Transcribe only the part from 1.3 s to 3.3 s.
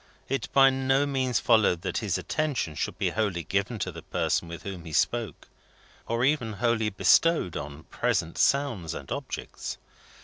followed that his attention should be